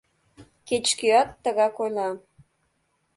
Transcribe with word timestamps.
—Кеч-кӧат 0.67 1.29
тыгак 1.43 1.75
ойла. 1.83 2.09